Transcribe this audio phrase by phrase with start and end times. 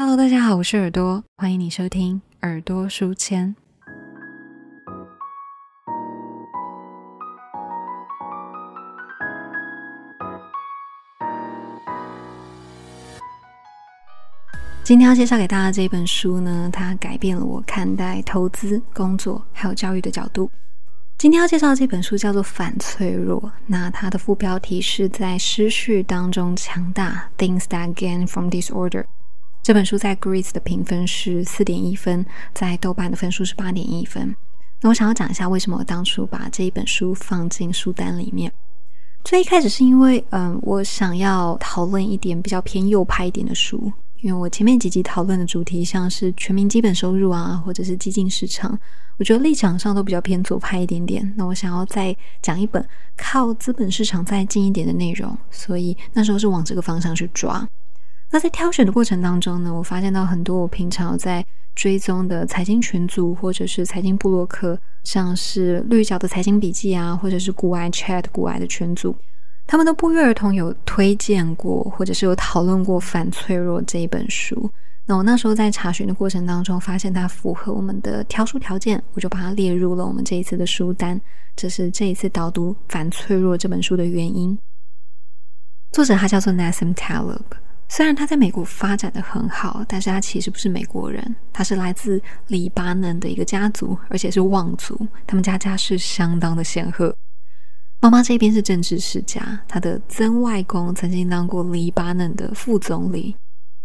[0.00, 3.52] Hello，大家好，我是耳朵，欢迎你收听耳朵书签。
[14.84, 20.48] 今天要介绍给大家这本书呢，它改变了我看待投资、工作还有教育的角度。
[21.18, 29.04] 今天要介绍的这本书叫做《反脆弱》，那它的副标题是在失序当中强大，Things that gain from disorder。
[29.68, 32.24] 这本书在 Greece 的评分是四点一分，
[32.54, 34.34] 在豆瓣的分数是八点一分。
[34.80, 38.50] 那我想要讲一下为什么我当初把这一本书放进书单里面。
[39.24, 43.92] 最一开始是因为，嗯，我想要讨论一点比较偏右派一点的书。
[44.22, 48.70] 因为我前面几集讨论的主题像是全民基本收入啊，或者是基金市场，
[49.18, 51.30] 我觉得立场上都比较偏左派一点点。
[51.36, 52.82] 那我想要再讲一本
[53.18, 57.68] 靠资本市场再近一点的内容，所以那时候是往这个方向去抓。
[58.30, 69.16] 那在挑选的过程当中呢，我发现到很多我平常在追踪的财经群组或者是财经部落客，像是绿角的财经笔记啊，或者是古爱 Chat 古爱的群组。
[69.66, 74.70] 他们都不约而同有推荐过，或者是有讨论过《反脆弱》这一本书。
[75.06, 81.18] 那我那时候在查询的过程当中，发现它符合我们的挑书条件，我就把它列入了我们这一次的书单。
[81.56, 84.58] 这是这一次导读《反脆弱》这本书的原因。
[85.92, 87.40] 作者他叫做 Nassim Taleb，
[87.90, 94.94] 虽然他在美国发展的很好，但是他其实不是美国人，他是来自黎巴嫩的一个家族，而且是望族，
[95.26, 97.14] 他们家家世相当的显赫。
[98.00, 103.34] 妈妈这边是政治世家，他的曾外公曾经当过黎巴嫩的副总理。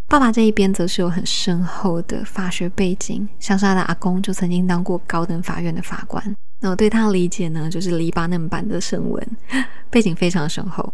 [0.10, 6.24] 爸爸这一边则是有很深厚的法学背景，像是他的阿公就曾经当过高等法院的法官。
[6.60, 9.38] 那我对他的理解呢，就是黎巴嫩版的圣文，
[9.90, 10.94] 背景非常深厚。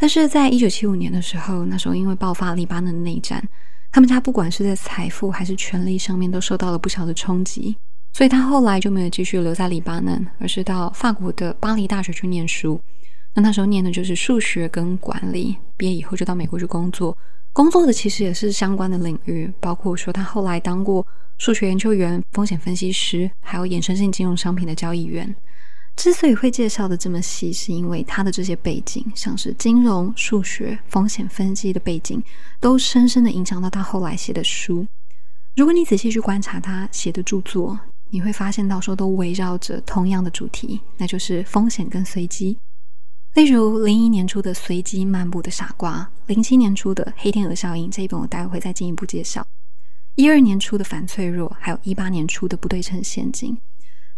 [0.00, 3.46] 但是在一九七五年的时候，那时候因为爆发黎巴嫩内战，
[3.92, 7.76] 他们家不管是在财富还是权力上面，都受到了不小的冲击。
[8.14, 12.80] 所以他后来就没有继续留在黎巴嫩，而是到法国的巴黎大学去念书。
[13.34, 17.14] 那那时候念的就是数学跟管理，毕业以后就到美国去工作。
[17.52, 21.06] 工作的其实也是相关的领域，包括说他后来当过
[21.36, 25.36] 数学研究员、风险分析师，还有衍生性金融商品的交易员。
[26.00, 32.24] 之所以会介绍的这么细，是因为他的这些背景，像是金融、数学、风险分析的背景，
[32.58, 34.86] 都深深的影响到他后来写的书。
[35.56, 37.78] 如果你仔细去观察他写的著作，
[38.08, 42.56] 你会发现到说都围绕着同样的主题，那就是风险跟随机。
[43.34, 49.46] 例如零一年出的《随机漫步的傻瓜》，零七年初的《黑天鹅效应》这一本我待会会再进一步介绍。
[50.14, 53.54] 一二年出的《反脆弱》，还有一八年出的《不对称陷阱》，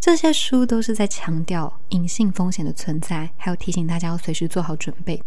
[0.02, 5.22] 这些书都是在强调隐性风险的存在，还有提醒大家要随时做好准备。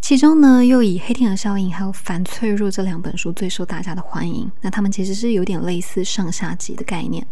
[0.00, 4.50] 其中呢，又以《黑天鹅效应》还有《反脆弱》这两本书最受大家的欢迎。
[4.60, 7.24] 那他们其实是有点类似上下级的概念。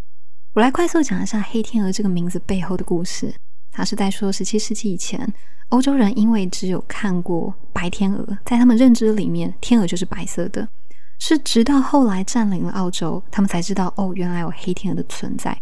[0.55, 3.35] 我来快速讲一下“黑天鹅”这个名字背后的故事。
[3.73, 5.35] 它是在说，十七世纪以前，
[5.71, 10.69] 欧洲人因为只有看过白天鹅，在他们认知里面，天鹅就是白色的。
[11.19, 15.61] 是直到后来占领了澳洲，他们才知道，哦，原来有黑天鹅的存在。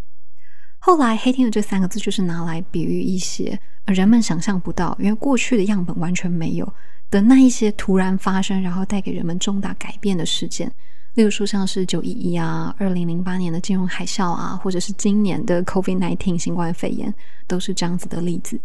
[0.86, 6.74] 后来，“黑天鹅”这三个字就是拿来比喻一些人们想象不到，因为过去的样本完全没有
[7.10, 10.70] 的那一些突然发生，然后带给人们重大改变的事件。
[11.14, 17.14] 例如说，像是九一一啊，二零零八年的金融海啸啊，或者是今年的 COVID-19 新冠肺炎，
[17.46, 18.54] 都是这样子的例子。《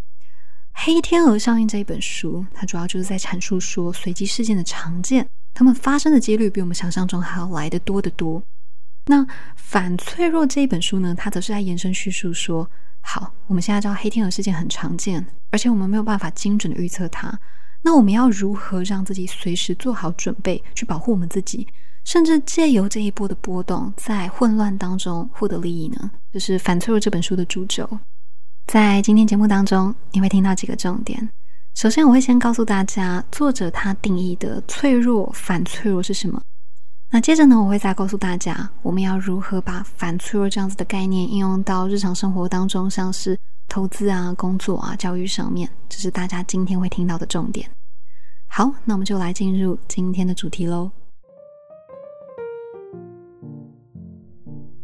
[0.74, 8.44] 黑天鹅效应》这一本书，它主要就是在阐述说，随机事件的常见，它们发生的几率比我们想象中还要来得多得多。
[9.10, 9.24] 那
[9.56, 12.70] 《反脆弱》这一本书呢，它则是在延伸叙述说，
[13.02, 17.36] 好，我们现在知道黑天鹅事件很常见，而且我们没有办法精准的预测它，
[17.82, 21.68] 那我们要如何让自己随时做好准备，去保护我们自己？
[22.06, 26.12] 甚至借由这一波的波动，在混乱当中获得利益呢？
[26.32, 27.90] 这是《反脆弱》这本书的主轴。
[28.68, 31.28] 在今天节目当中，你会听到几个重点。
[31.74, 36.40] 首先，我会先告诉大家作者他定义的脆弱、反脆弱是什么。
[37.12, 43.36] 那接着呢，我会再告诉大家，我们要如何把反脆弱这样子的概念应用到日常生活当中，像是
[43.68, 45.68] 投资啊、工作啊、教育上面。
[45.90, 47.68] 这是大家今天会听到的重点。
[48.48, 50.92] 好，那我们就来进入今天的主题喽。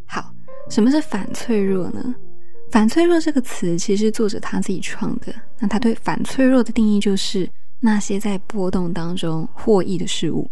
[0.07, 0.33] 好
[0.68, 2.16] 什么是反脆弱呢？
[2.71, 5.31] 反脆弱这个词其实作者他自己创的。
[5.60, 7.48] 那他对反脆弱的定义就是
[7.80, 10.50] 那些在波动当中获益的事物。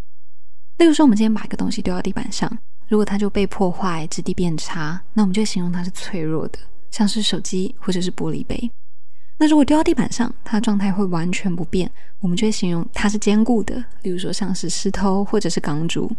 [0.77, 2.51] 例如说，我们今天把一个东西丢到地板上，
[2.87, 6.59] 如果它就被破坏，质地变差，那我们就形容它是脆弱的，
[6.91, 8.71] 像是手机或者是玻璃杯。
[9.39, 11.89] 那如果丢到地板上，它的状态会完全不变，
[12.19, 16.11] 我们就会形容它是坚固的，例如说像是石头或者是钢珠。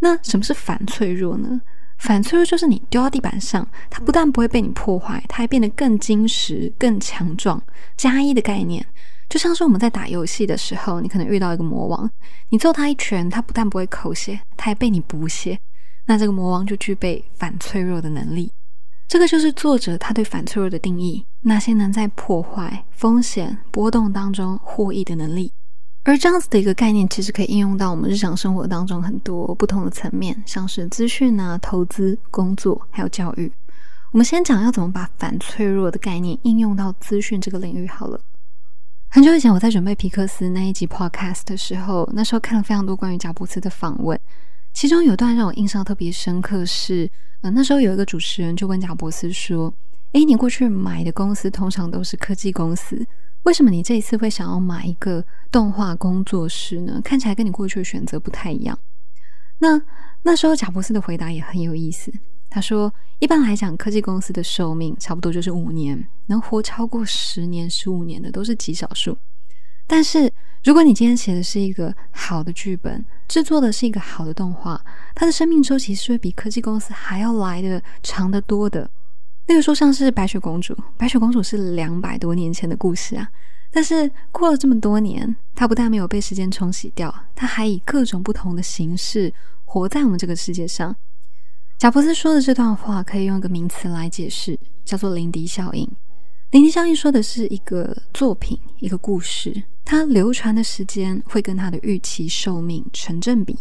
[0.00, 1.60] 那什么是反脆弱呢？
[1.98, 7.60] 反脆弱就是你丢到地板上，它不但不会被你破坏，它还变得更坚实、更强壮。
[7.96, 8.86] 加一的概念，
[9.28, 12.10] 就像是我们在打游戏的时候，你可能遇到一个魔王，
[12.48, 15.58] 你揍他一拳，他不但不会口血，他还被你补血。
[16.06, 18.50] 那这个魔王就具备反脆弱的能力。
[19.06, 25.52] 这个就是作者他对反脆弱的定义：那些能在破坏、风险、波动当中获益的能力。
[26.04, 33.52] 而这样子的一个概念，其实可以应用到我们日常生活当中很多不同的层面，像是资讯啊、投资、工作，还有教育。
[34.12, 38.18] 我们先讲要怎么把反脆弱的概念应用到资讯这个领域好了。
[39.10, 44.20] 很久以前我在准备皮克斯那一集 podcast 的时候，那时候看了非常多关于贾布斯的访问，
[44.74, 47.10] 其中有段让我印象特别深刻是，
[47.40, 49.72] 呃，那时候有一个主持人就问贾布斯说
[50.12, 53.02] ：“诶，你过去买的公司通常都是科技公司。”
[53.44, 57.00] 为什么你这一次会想要买一个动画工作室呢？
[57.02, 58.78] 看起来跟你过去的选择不太一样。
[59.60, 59.80] 那
[60.22, 62.12] 那时候贾布斯的回答也很有意思。
[62.50, 69.16] 他说：“一般来讲，科技公司的寿命差不多就是五年，能活超过十年、十五年的都是极少数。
[69.86, 70.32] 但是，
[70.64, 74.82] 如果你今天写的是一个好的剧本，制作的是一个好的动画，
[75.14, 78.90] 它的生命周期是会比科技公司还要来的长得多的。”
[79.46, 83.28] 例如说，像是白雪公主，白雪公主是两百多年前的故事啊，
[83.70, 89.32] 但是过了这么多年，它不但没有被时间冲洗掉，它还以各种不同的形式
[89.64, 90.94] 活在我们这个世界上。
[91.78, 95.88] 贾伯斯说的这段话可以用一个名词来解释，叫做林迪效应。
[96.50, 103.56] 林迪效应说的是一个作品、一个故事，它流传的时间会跟它的预期寿命成正比。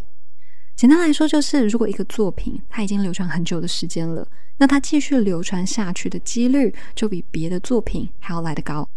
[0.76, 4.28] 简单来说，就是如果一个作品它已经流传很久的时间了，
[4.58, 8.90] 那它继续流传下去的几率就比别的作品还要来得高。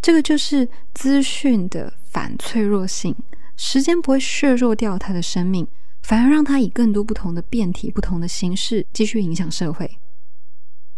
[0.00, 3.14] 这个就是资讯的反脆弱性，
[3.56, 5.66] 时间不会削弱掉它的生命，
[6.04, 9.90] 反而让它以更多不同的变体、不同的形式继续影响社会。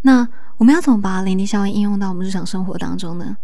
[0.02, 3.36] 那我们要怎么把林迪效应应用到我们日常生活当中呢？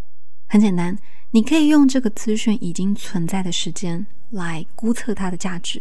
[0.48, 0.98] 很简单，
[1.30, 5.78] 你可以用这个资讯已经存在的时间来估测它的价值。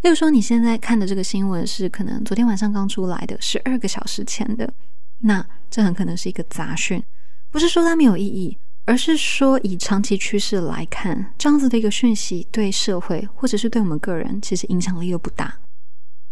[0.00, 4.72] 例如说，你现在看的这个新闻是可能昨天晚上刚出来的，十二个小时前的，
[5.20, 7.02] 那这很可能是一个杂讯。
[7.50, 15.54] 不是说它没有意义，而是说以长期趋势来看，这样子的一个讯息对社会或者是对我们个人，其实影响力又不大。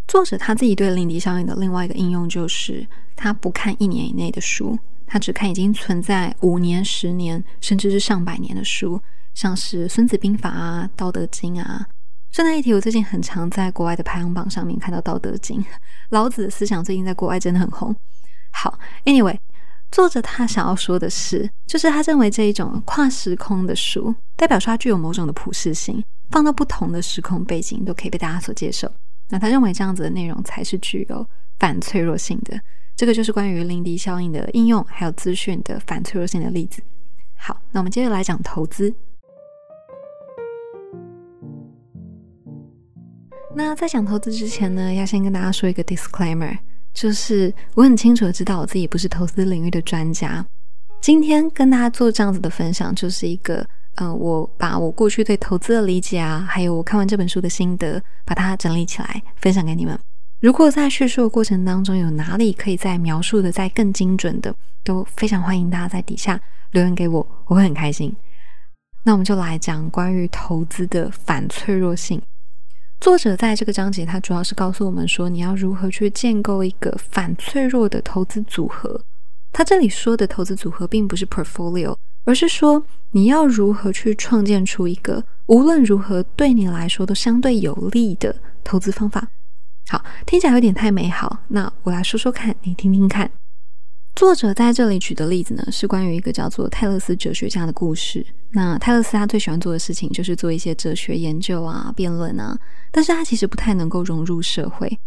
[0.09, 9.01] 作者他自己对林迪效应的另外一个应用就是，他不看一年以内的书，他只看已经存在五年、十年甚至是上百年的书，
[9.33, 11.87] 像是《孙子兵法》啊、《道德经》啊。
[12.33, 15.63] 顺带一提，我最近很常在国外的排行榜上面看到《道德经》，
[16.11, 17.95] 老子的思想最近在国外真的很红。
[18.53, 19.37] 好，Anyway，
[19.93, 28.91] 作者他想要说的是，就是他认为这一种跨时空的书，代表说它具有某种的普适性，放到不同的时空背景都可以被大家所接受。
[29.29, 31.27] 那他认为这样子的内容才是具有
[31.59, 32.59] 反脆弱性的。
[32.97, 36.83] 这个就是关于林迪效应的应用，还有资讯的反脆弱性的例子。
[37.37, 38.95] 好，那我们接着来讲投资。
[43.55, 46.57] 那在讲投资之前呢，要先跟大家说一个 disclaimer，
[46.93, 50.45] 就是我很清楚的知道我自己不是投资领域的专家。
[51.01, 53.67] 今天跟大家做这样子的分享，就是一个，
[53.97, 59.99] 呃，我把我过去对投资的理解啊，还有我看完这本书的心得，把它整理起来分享给你们。
[60.41, 66.41] 如果在叙述的过程当中有哪里可以再描述的再更精准的，都非常欢迎大家在底下
[66.73, 68.15] 留言给我，我会很开心。
[69.05, 72.23] 那我们就来讲关于投资的反脆弱性。
[73.03, 79.03] 作者在这个章节，他主要是告诉我们说，你要如何去建构一个反脆弱的投资组合。
[79.51, 82.81] 他这里说的投资组合，并不是 portfolio，而是说
[83.11, 89.27] 你要如何去创建出一个无论如何对你来说都相对有利的投资方法。
[89.91, 93.29] 好，听起来有点太美好，那我来说说看，你听听看。
[94.15, 98.25] 作者在这里举的例子呢，是关于一个叫做泰勒斯哲学家的故事。
[98.51, 102.57] 那泰勒斯他最喜欢做的事情就是做一些哲学研究啊、辩论啊，
[102.91, 104.99] 但是他其实不太能够融入社会。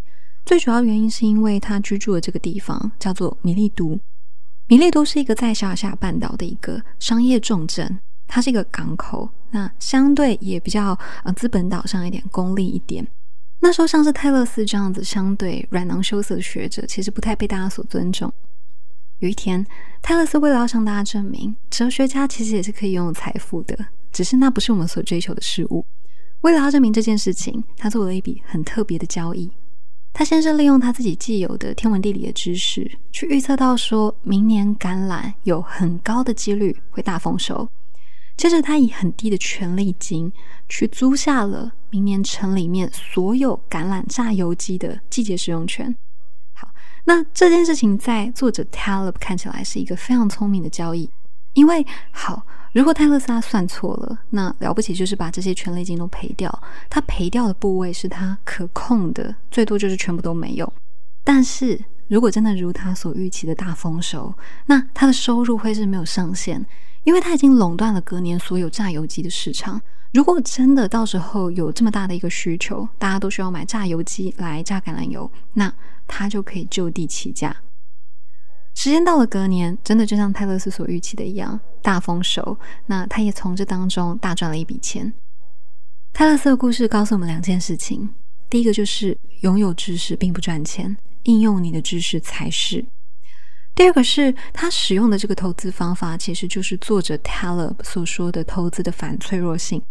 [0.45, 3.97] 最主要原因是因为他居住的这个地方叫做米利都。
[4.67, 13.07] 米利都是一个在小亚细亚半岛的一个商业重镇，它是一个港口，那相对也比较呃资本岛上一点、功利一点。
[13.59, 18.31] 那时候像是泰勒斯这样子相对软囊羞涩的学者，其实不太被大家所尊重。
[19.19, 19.65] 有一天，
[20.01, 23.77] 泰勒斯为了要向大家证明，哲学家其实也是可以拥有财富的，
[24.11, 25.85] 只是那不是我们所追求的事物。
[26.41, 29.49] 为了要证明这件事情，他做了一笔很特别的交易。
[30.11, 37.69] 他先是利用他自己既有的天文地理的知识，去预测到说明年橄榄有很高的几率会大丰收。
[38.37, 40.31] 接着，他以很低的权利金
[40.67, 45.95] 去租下了明年城里面所有橄榄榨油机的季节使用权。
[47.05, 51.09] 那这件事情在作者 Taleb 看起来是一个非常聪明的交易，
[51.53, 60.71] 因为好，如果泰勒斯他算错了，那了不起就是把这些权利金都赔掉，他赔掉的部位是他可控的，最多就是全部都没有。
[61.23, 64.33] 但是如果真的如他所预期的大丰收，
[64.65, 66.65] 那他的收入会是没有上限。
[67.05, 69.81] 因为他已经垄断了隔年所有榨油机的市场。
[70.13, 75.73] 如果真的到时候有这么大的一个需求，大家都需要买榨油机来榨橄榄油，那
[76.07, 77.55] 他就可以就地起价。
[78.75, 82.57] 时间到了隔年，真的就像泰勒斯所预期的一样，大丰收。
[82.87, 85.13] 那他也从这当中大赚了一笔钱。
[86.11, 88.09] 泰勒斯的故事告诉我们两件事情：
[88.49, 92.85] 第一个就是拥有知识并不赚钱，应用你的知识才是。
[93.75, 99.81] 第二个是他使用的这个投资方法，其实就是作者 Taleb 所说的投资的反脆弱性。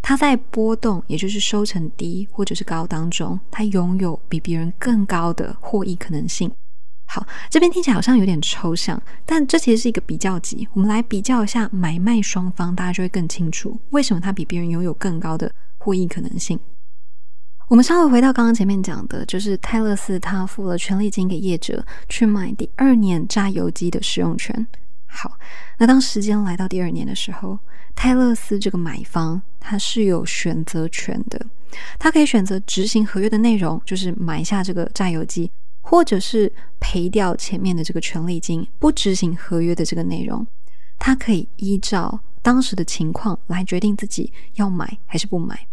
[0.00, 6.48] 他在波动，也就是收成低或者是高当中，他拥有比别人更高的获益可能性。
[7.06, 10.68] 好，这边听起来好像有点抽象，但这其实是一个比较级。
[10.72, 16.56] 我们来比较一下买卖双方，大家就会更清楚为什么他比别人拥有更高的获益可能性。
[17.68, 24.66] 我们稍微回到刚刚前面讲的，就是泰勒斯他付了权利金给业者去买第二年榨油机的使用权。
[25.06, 25.38] 好，
[25.78, 27.58] 那当时间来到第二年的时候，
[27.94, 31.46] 泰勒斯这个买方他是有选择权的，
[31.98, 40.46] 他可以选择执行合约的内容，就是买下这个榨油机，或者是赔掉前面的这个权利金，不执行合约的这个内容。
[40.98, 45.66] 他可以依照当时的情况来决定自己要买还是不买。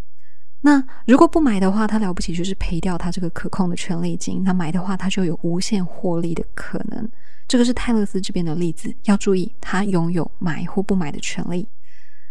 [0.62, 4.44] 那如果不买的话，他了不起就是赔掉他这个可控的权利金。
[4.44, 7.10] 那买的话，他就有无限获利的可能。
[7.48, 11.68] 这个是泰勒斯这边的例子，要注意他拥有买或不买的权利。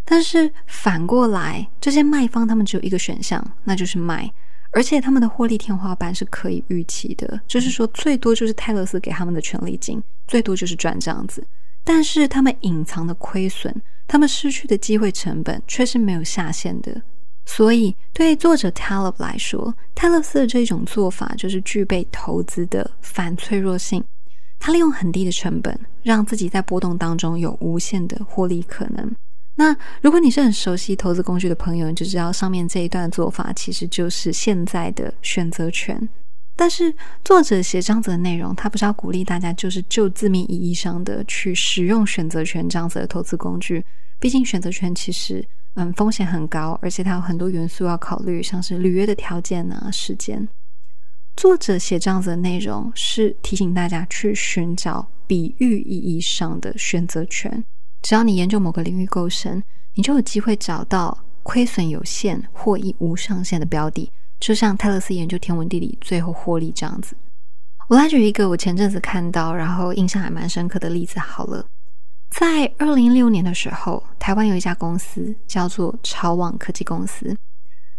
[0.04, 4.32] 但是反过来，这些卖方他们只有一个选项，那就是卖，
[4.70, 11.44] 而且他们的获利天花板是可以预期的，就是说最多就是泰勒斯给他们的权利金，最多就是赚这样子。
[11.84, 13.74] 但是他们隐藏的亏损，
[14.06, 17.02] 他们失去的机会成本却是没有下限的。
[17.52, 24.04] 所以，对作者 Taleb 来说，泰勒斯的这种做法就是具备投资的反脆弱性。
[24.60, 29.12] 他利用很低的成本，让自己在波动当中有无限的获利可能。
[29.56, 36.08] 那如果你是很熟悉投资工具的朋友，你就知道上面这一段做法其实就是现在的选择权。
[36.54, 43.84] 但是作者写这样子的内容，他不是要鼓励大家就是就字面意义上的去使用选择权这样子的投资工具。
[44.20, 45.44] 毕竟选择权其实。
[45.74, 50.48] 嗯，风险很高，而且它有很多元素要考虑，像是履约的条件啊、时间。
[51.36, 57.62] 作者写这样子的内容，是提醒大家去寻找比喻意义上的选择权。
[58.02, 59.62] 只要你研究某个领域够深，
[59.94, 64.10] 你就有机会找到亏损有限、获益无上限的标的。
[64.40, 67.16] 就像泰勒斯研究天文地理，最后获利这样子。
[67.88, 71.20] 我来举一个我前阵子看到，然后印象还蛮深刻的例子。
[71.20, 71.64] 好了。
[72.30, 77.34] 在二零一六年的时候，台湾有一家公司叫做超网科技公司，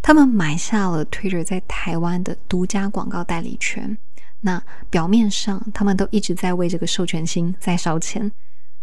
[0.02, 3.98] 他们买下了 Twitter 在台湾的独家广告代理权。
[4.40, 8.32] 那表面上他们都一直在为这个授权金在烧钱，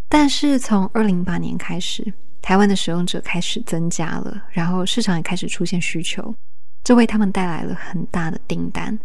[0.09, 6.35] 但是从二零一八年开始，台湾的使用者开始增加了，然后市场也开始出现需求，
[6.85, 8.99] 这为他们带来了很大的订单。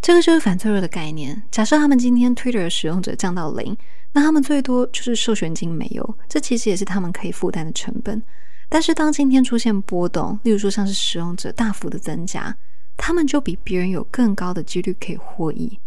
[0.00, 1.42] 这个就是反脆弱的概念。
[1.50, 3.76] 假设他们今天 Twitter 使用者降到零。
[4.10, 8.20] 那他们最多就是授权金没有，这其实也是他们可以负担的成本。
[8.70, 12.56] 但是当今天出现波动，例如说像是使用者大幅的增加，
[12.96, 15.78] 他们就比别人有更高的几率可以获益。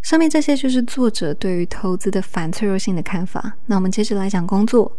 [0.00, 3.52] 上面这些就是作者对于投资的反脆弱性的看法。
[3.66, 4.90] 那我们接着来讲工作。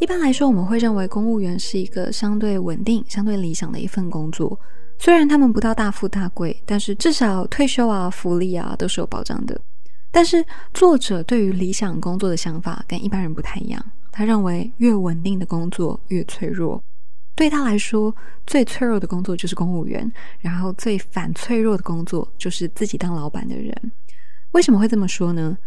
[0.00, 4.58] 一般来说，我们会认为公务员是一个相对稳定、相对理想的一份工作。
[4.98, 9.60] 虽然他们不到大富大贵，但是至少退休啊、福利啊都是有保障的。
[10.10, 10.42] 但是
[10.72, 13.84] 作者对于理想工作的想法跟一般人不太一样。
[14.10, 16.82] 他认为越稳定的工作越脆弱。
[17.36, 18.14] 对他来说，
[18.46, 23.92] 最脆弱的工作就是公务员，然后最反脆弱的工作就是自己当老板的人。
[24.52, 25.58] 为什么会这么说呢？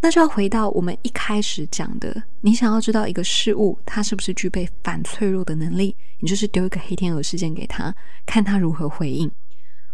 [0.00, 9.30] 那就要回到我们一开始讲的，你想要知道一个事物它是不是具备反脆弱的能力，你就是丢一个黑天鹅事件给他，看他如何回应。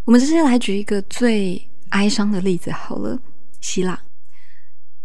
[0.05, 3.19] 我们直接来举一个最哀伤的例子好了，
[3.61, 3.99] 希腊。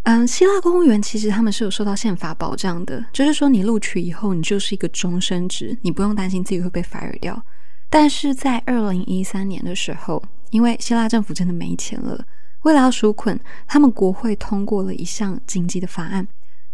[0.02, 7.42] 嗯，希腊公务员其实他们是有受到宪法保障的，就是说你录取以后，你就是一个终身职，你不用担心自己会被 fire 掉。
[7.88, 12.24] 但是在二零一三年的时候，因为希腊政府真的没钱了。
[12.62, 16.26] 为了要纾困，他们国会通过了一项紧急的法案，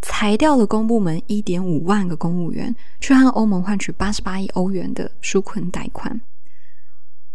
[0.03, 6.21] 裁掉了公部门一点五万个公务员，去和欧盟换取八十八亿欧元的纾困贷款。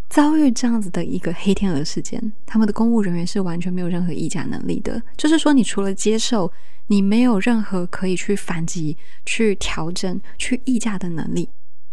[0.10, 5.02] 遭遇这样子的一个黑天鹅事件，他们的公务人员是完全没有任何议价能力的。
[5.16, 6.52] 就是说，你除了接受，
[6.88, 11.48] 你没有任何可以去反击、去调整、去议价的能力。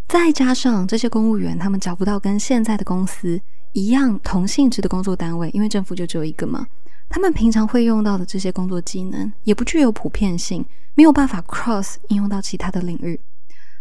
[0.09, 3.41] 再加上这些公务员，他们找不到跟现在的公司
[3.73, 6.67] 一样同性质的工作单位，因为政府就只有一个嘛。
[7.09, 13.19] 他们平常会用到的这些工作技能，也不具有普遍性，没有办法 cross 应用到其他的领域。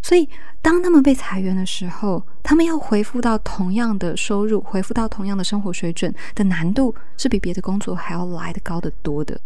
[0.03, 0.29] 所以，
[0.61, 9.37] 当他们被裁员的时候，他们要恢复到同样的收入，恢复到同样的生活水准的难度，是比别的工作还要来的高得多的。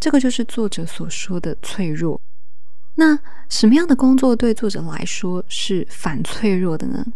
[0.00, 2.20] 这个就是作者所说的脆弱。
[2.96, 3.16] 那
[3.48, 7.06] 什么样的工作对作者来说是反脆弱的呢？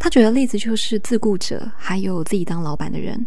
[0.00, 3.24] 他举的例子就是自雇者，还有自己当老板的人。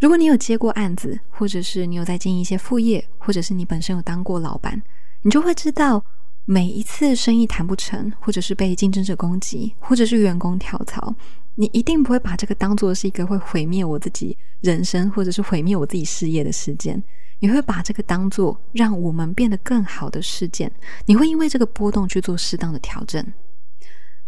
[0.00, 4.82] 如果你有接过案子，或者是你有在经营一些副业，或者是你本身有当过老板，
[5.22, 6.04] 你就会知道。
[6.50, 11.14] 每一次生意谈不成，或者是被竞争者攻击，或者是员工跳槽，
[11.56, 17.02] 你一定不会把这个当做是一个会毁灭我自己人生，或者是毁灭我自己事业的事件。
[17.40, 20.72] 你会把这个当做让我们变得更好的事件。
[21.04, 23.22] 你会因为这个波动去做适当的调整。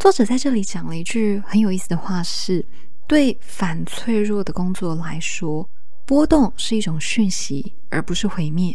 [0.01, 2.65] 作者在这里讲了一句很有意思的话：是
[3.07, 5.69] 对反脆弱的工作来说，
[6.07, 8.75] 波动是一种讯息，而不是毁灭。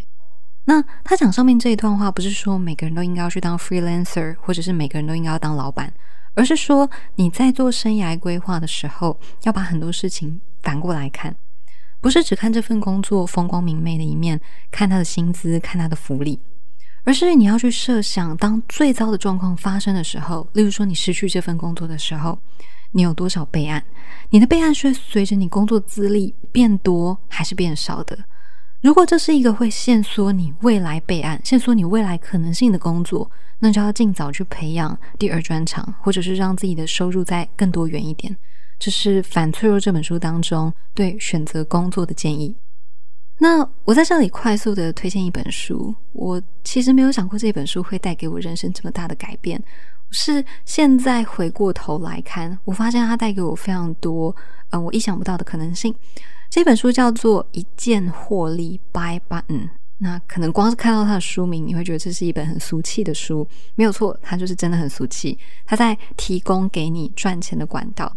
[0.66, 5.92] 那他讲上面这一段话，不是说每个人都应该要去当 freelancer，或者是每个人都应该要当老板，
[6.36, 11.36] 而是说你在做生涯规划的时候，要把很多事情反过来看，
[12.00, 14.40] 不是只看这份工作风光明媚的一面，
[14.70, 16.40] 看他的薪资，看他的福利，
[17.06, 22.38] 而是你要去设想，当最糟的状况发生的时候，例如说你失去这份工作的时候，
[22.92, 23.84] 你有多少备案？
[24.32, 28.18] 你的备案是随着你工作资历变多还是变少的？
[28.82, 38.36] 如果这是一个会限缩你未来备案、限缩你未来可能性的工作，那就要尽早去培养第二专长，或者是让自己的收入再更多元一点。
[38.80, 42.56] 这是《反脆弱》这本书当中对选择工作的建议。
[43.38, 49.62] 那我在这里快速的推荐一本书，我其实没有想过这本书会带给我人生这么大的改变，
[50.12, 54.34] 是现在回过头来看，我发现它带给我非常多，
[54.70, 55.94] 嗯，我意想不到的可能性。
[56.50, 59.70] 这本书叫做《一键获利》，Buy Button。
[59.98, 63.48] 那可能光是看到它的书名，你会觉得这是一本很俗气的书。
[63.76, 65.38] 没有错，它就是真的很俗气。
[65.66, 68.14] 它在提供给你赚钱的管道，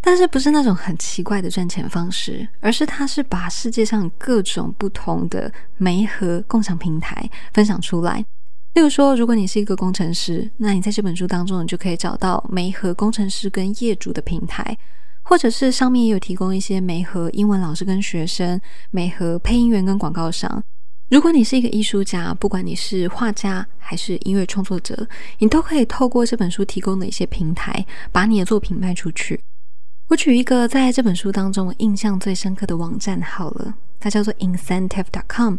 [0.00, 8.24] 但是不是那种很奇怪的赚钱方式，而是它是把世界上各种不同的媒和共享平台分享出来。
[8.74, 14.76] 例如说，如果你是一个工程师，那你在这本书当中，你就可以找到媒和工程师跟业主的平台。
[15.22, 18.60] 或者是上面也有提供一些媒和英文老师跟学生，
[18.90, 20.60] 媒和配音员跟广告商。
[21.10, 25.06] 如果你是一个艺术家，不管你是画家还是音乐创作者，
[25.38, 29.38] 你都可以透过这本书提供的一些平台，把你的作品卖出去。
[30.10, 35.56] 我举一个在这本书当中我印象最深刻的网站好了，它叫做 incentive dot com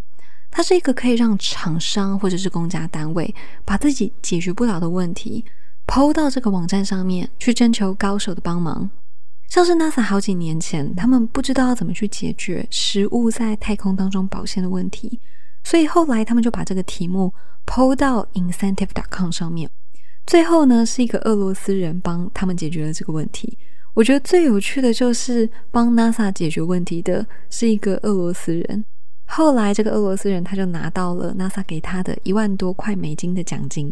[0.49, 3.33] 它是一个可以让厂商或者是公家单位
[3.63, 5.45] 把自己解决不了的问题
[5.87, 8.89] 抛到这个网站上面去征求高手的帮忙。
[9.47, 15.17] 像是 NASA 好几年前，他们不知道要怎么去解决食物在太空当中保鲜的问题，
[15.63, 17.33] 所以后来他们就把这个题目
[17.65, 19.69] 抛到 incentive dot com 上面。
[20.25, 23.57] 最后呢，是一个俄罗斯人帮他们解决了这个问题。
[23.93, 28.85] 我觉得最有趣的就是帮 NASA 解决问题的是一个俄罗斯人。
[29.25, 33.91] 后来这个俄罗斯人他就拿到了 NASA 给他的一万多块美金的奖金。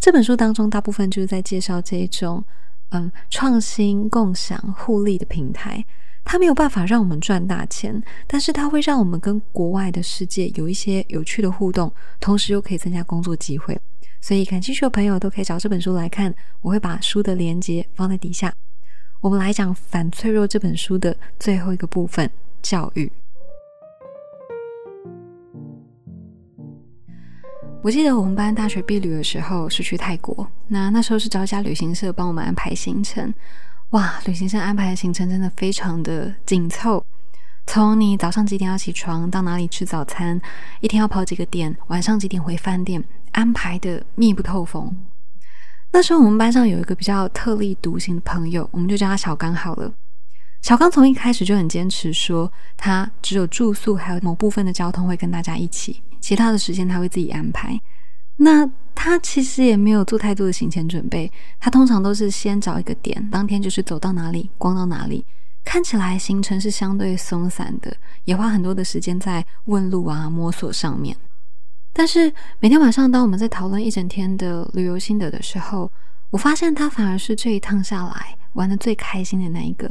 [0.00, 2.44] 这本书当中大部分就是在介绍这种。
[2.90, 5.84] 嗯，创新、共享、互利的平台，
[6.22, 13.76] 它没有办法让我们赚大钱，但是它会让我们跟国外的世界有一些有趣的互动，同时又可以增加工作机会。
[14.20, 18.52] 所以感兴趣的朋友都可以找这本书来看，我会把书的连接放在底下。
[19.24, 23.10] 我们来讲《反脆弱》这本书的最后一个部分——教育。
[27.82, 33.32] 我记得我们班大学毕旅的时候是去泰国，那那时候是找一家旅行社帮我们安排行程。
[33.92, 37.02] 哇，旅行社安排的行程真的非常的紧凑，
[37.66, 40.38] 从你早上几点要起床，到哪里吃早餐，
[40.82, 44.94] 一天要跑几个点，晚上几点回饭店，安排的密不透风。
[45.94, 49.94] 那时候我们班上有一个比较特立独行的朋友，我们就叫他小刚好了。
[50.60, 56.02] 小刚从一开始就很坚持说，他只有住宿还有某部分的交通会跟大家一起。
[56.20, 57.80] 其他的时间他会自己安排，
[58.38, 61.30] 那他其实也没有做太多的行前准备，
[61.60, 65.24] 他通常都是先找一个点，当天就是走到哪里逛到哪里，
[65.64, 71.16] 看起来行程是相对松散的，也花很多的时间在问路啊摸索上面。
[71.96, 75.90] 但是每天晚上，当我们在讨论一整天的旅游心得的时候，
[76.30, 79.88] 我发现他反而是这一趟下来玩的最开心的那一个。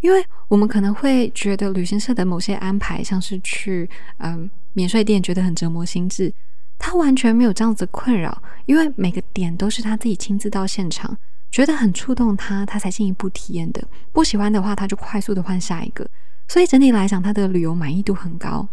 [0.00, 6.32] 因为我们可能会觉得旅行社的某些安排，像是去嗯免税店，觉得很折磨心智。
[6.78, 11.16] 他完全没有这样子困扰，因为每个点都是他自己亲自到现场，
[11.50, 13.86] 觉得很触动他，他才进一步体验的。
[14.12, 16.06] 不喜欢的话，他就快速的换下一个。
[16.48, 18.66] 所以整体来讲，他的旅游满意度很高。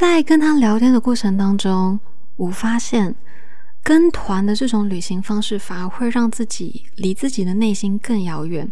[0.00, 1.98] 在跟他聊天的过程当中，
[2.36, 3.12] 我发现
[3.82, 8.70] 跟团的这种旅行方式，反而会让自己离自己的内心更遥远。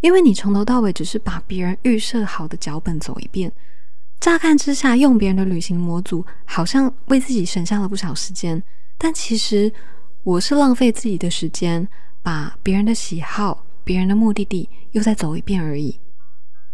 [0.00, 3.52] 因为你从头到尾只是把别人预设好的脚本走一遍，
[4.18, 8.60] 乍看之下用别人的旅行模组，好像为自己省下了不少时间。
[8.98, 9.72] 但其实
[10.24, 11.86] 我是浪费自己的时间，
[12.24, 16.00] 把别人的喜好、别人的目的地又再走一遍而已。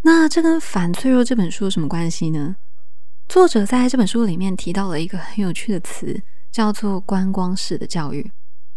[0.01, 2.55] 那这跟《反脆弱》这本书有什么关系呢？
[3.33, 8.31] 作者在这本书里面提到了一个很有趣的词，叫做“观光式的教育”。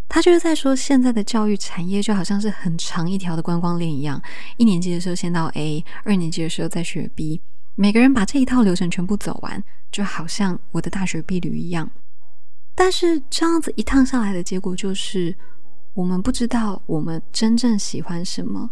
[0.08, 4.18] 他就是在说，现在的教育产业就好像是很长一条的观光链一样，
[4.56, 7.38] 一年级的时候先到 A，二年级的时候再学 B，
[7.74, 11.90] 每个人把这一套流程全部走完，就好像我的大学毕旅一样。
[12.74, 15.36] 但是这样子一趟下来的结果就是，
[15.92, 18.70] 我们不知道我们真正喜欢什么。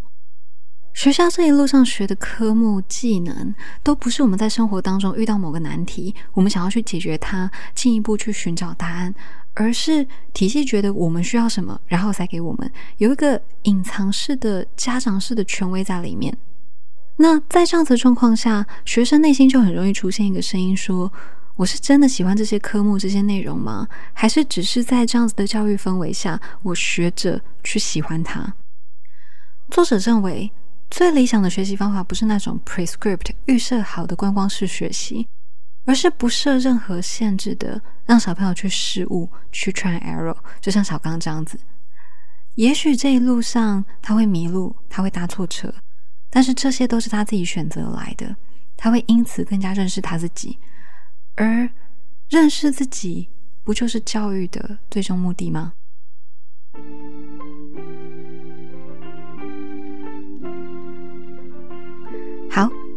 [0.95, 9.15] 学校这一路上学的科目、技能，都不是我们在生活当中遇到某个难题，我们想要去解决它，进一步去寻找答案。
[9.57, 16.37] 而是体系觉得我们需要什么，然后才给我们有一个隐藏式的家长式的权威在里面。
[17.19, 21.13] 那在这样子的状况下，学生内心就很容易出现一个声音：说
[21.55, 23.87] 我是真的喜欢这些科目、这些内容吗？
[24.13, 28.55] 还是只是在这样子的教育氛围下，我学着去喜欢它？
[29.71, 30.51] 作者认为，
[30.97, 35.27] 最理想的学习方法不是那种 prescript 预设好的观光式学习。
[35.87, 41.59] 而是不设任何限制的，让小朋友去试误、去 try error，就像小刚这样子。
[42.55, 45.75] 也许这一路上他会迷路，他会搭错车，
[46.31, 48.35] 但是这些都是他自己选择来的。
[48.77, 50.59] 他会因此更加认识他自己，
[51.35, 51.69] 而
[52.31, 53.29] 认识自己，
[53.65, 55.73] 不就是教育的最终目的吗？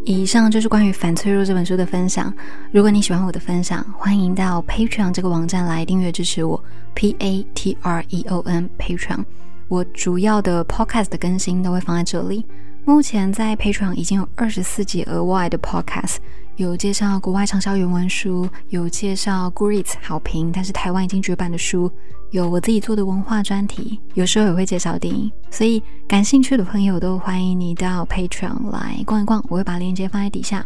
[0.08, 2.34] 以上就是关于《反脆弱》这本书的分享。
[2.72, 6.64] 如果你喜欢我的分享，欢迎到 Patreon 这个网站来订阅支持我。
[6.96, 9.26] P A T R E O N Patreon，
[9.68, 12.46] 我主要的 Podcast 的更新都会放在这里。
[12.88, 16.16] 目前在 Patreon 已经有二十四集额外的 Podcast。
[16.56, 21.92] 有介绍国外畅销原文书，有介绍 Great 好评，但是台湾已经绝版的书，
[22.32, 30.66] 有我自己做的文化专题，有时候也会介绍电影，所以感兴趣的朋友都欢迎你到 Patreon 来逛一逛，我会把链接放在底下。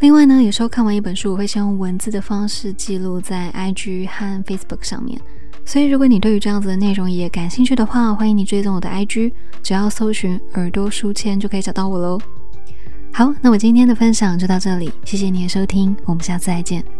[0.00, 5.20] 另外呢，有时候看完一本书，我会先用文字的方式记录在 IG 和 Facebook 上面，
[5.64, 12.18] 所以如果你对于这样子的内容也感兴趣的话，欢迎你追踪我的 IG，只要搜寻耳朵书签就可以找到我喽。
[13.12, 16.99] 好，那我今天的分享就到这里，谢谢你的收听，我们下次再见。